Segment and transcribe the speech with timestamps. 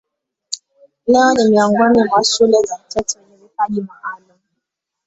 [1.07, 4.41] Leo ni miongoni mwa shule za watoto wenye vipaji maalumu.